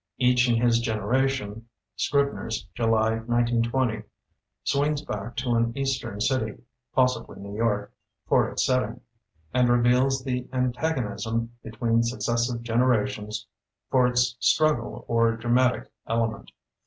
[0.17, 4.01] "Each in His Generation" ("Scrib ner's", July, 1920)
[4.63, 6.57] swings back to an eastern city—
[6.97, 7.93] ^possibly New York—
[8.27, 9.01] ^f or its setting;
[9.53, 13.45] and reveals the antago nism between successive generations,
[13.91, 16.49] for its struggle or dramatic element.